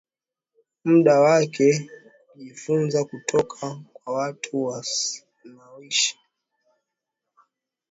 muda 0.85 1.17
wake 1.19 1.89
kujifunza 2.31 3.05
kutoka 3.05 3.79
kwa 3.93 4.13
watu 4.13 4.63
wanaoishi 4.63 6.17